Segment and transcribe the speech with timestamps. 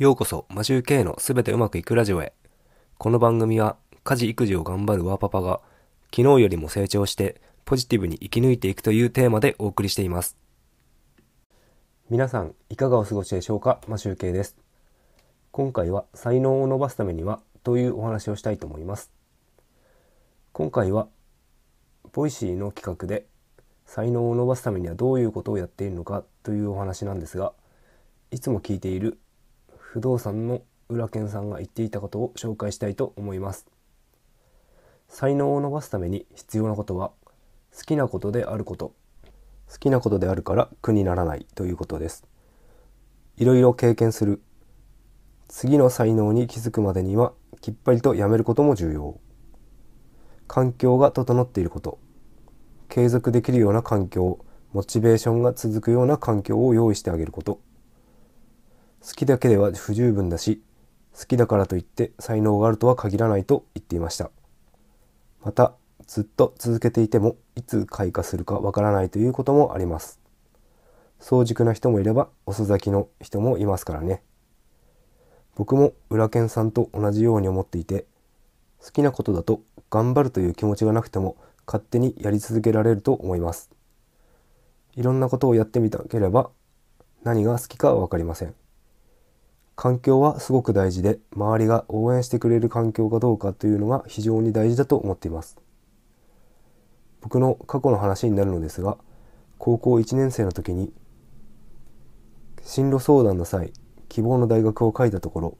[0.00, 2.32] ようこそ、マシュー K のすべてうまくいくラジオへ。
[2.96, 5.60] この番組は、家事育児を頑張るワーパパが、
[6.04, 10.38] 昨日よりも成長して、ポジティブに生き抜いていくというテーマでお送りしています。
[12.08, 13.82] 皆さん、いかがお過ごしでしょうか？
[13.88, 14.56] マシュー K です。
[15.52, 19.12] 今回は、才能を伸ばすためには、というお話をしたいと思います。
[20.54, 21.08] 今回は、
[22.14, 23.26] Voicy の企画で、
[23.84, 27.52] 才能を伸ばすためにはどういうことをやっているのかというお話なんですが、
[28.30, 29.18] いつも聞いている
[29.92, 33.66] 不動産の浦健さんが言っていたことを紹介したいと思います。
[35.08, 37.10] 才能を伸ばすために必要なことは
[37.76, 38.94] 好きなことであること。
[39.68, 42.24] 好きなことであるから苦にならないということです。
[43.36, 44.40] いろいろ経験する。
[45.48, 49.18] 次の才能に気づくまでにはきっぱりとやめることも重要。
[50.46, 51.98] 環境が整っていること。
[52.88, 54.38] 継続できるような環境、
[54.72, 57.60] モチベーションが続くような環境を用意してあげること。
[59.10, 60.62] 好きだけでは不十分だし、
[61.18, 64.30] 好きだからといって才能があるとは限らないと言っていました。
[65.44, 65.74] また、
[66.06, 70.20] ずっと続けていてもいつ開花するかわからないということもあります。
[71.18, 74.22] 早熟な人もいれば遅咲きの人もいますからね。
[75.56, 78.06] 僕も裏剣さんと同じように思っていて、
[78.80, 81.36] 好きなことだと頑張るという気持ちがなくても
[81.66, 83.70] 勝手にやり続けられると思います。
[84.94, 86.50] いろんなことをやってみたければ
[87.24, 88.54] 何が好きかはわかりません。
[89.80, 95.56] 環境はすごく大事で周りが応援してくれる環境かどうかというのが非常に大事だと思っています。
[97.22, 98.98] 僕の過去の話になるのですが
[99.56, 100.92] 高校1年生の時に
[102.62, 103.72] 進路相談の際
[104.10, 105.58] 希望の大学を書いたところ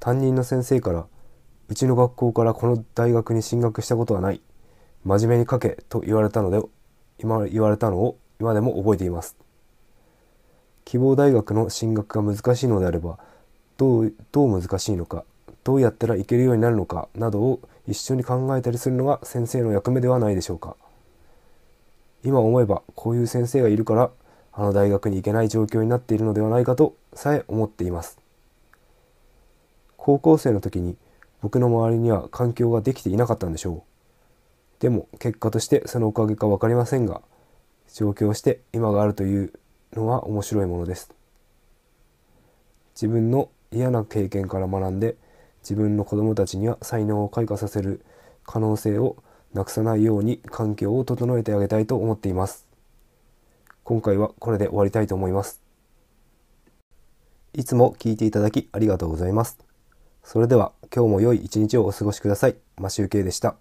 [0.00, 1.06] 担任の先生から
[1.70, 4.42] うちの学校からこの大学に進学したことはない
[5.02, 6.60] 真面目に書けと言われたので
[7.16, 9.34] 今言われたのを今でも覚えています。
[10.84, 13.18] 希望大学の進学が難しいのであれば
[13.76, 15.24] どうどう難しいのか
[15.64, 20.76] どうやったらいけるようになるのかなどを一緒に考えたりするのが先生の役目ではないでしょうか。
[22.24, 24.10] 今思えばこういう先生がいるから
[24.52, 28.18] あの大学に行けない状況になっているのではないかとさえ思っています。
[29.96, 30.96] 高校生の時に
[31.40, 33.82] 僕の周りには環境ができていなかったんでしょう。
[34.80, 37.22] でも結果としてそのおかげか分かりませんが
[37.92, 39.52] 上京して今があるという
[39.92, 41.10] のは面白いものです。
[42.94, 45.16] 自分の嫌な経験から学んで
[45.62, 48.04] 自分の子供たちには才能を開花させる
[48.44, 49.16] 可能性を
[49.54, 52.66] なくさないように環境を整えてあげたいと思っています。
[53.84, 55.60] 今回はこれで終わりたいと思います。
[57.52, 59.58] いつも聞いていただきありがとうございます。
[60.24, 62.56] それでは今日も良い一日をお過ごしください。
[62.78, 63.56] マシュウケイでした。